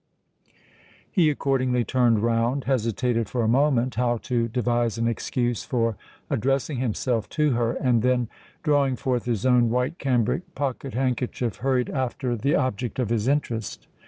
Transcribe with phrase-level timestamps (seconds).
[1.11, 5.95] He accordingly turned round—hesitated for a moment how to devise an excuse for
[6.27, 8.27] addressing himself to her—and then,
[8.63, 13.85] drawing forth his own white cambric pocket handkerchief, hurried after the object of his interest.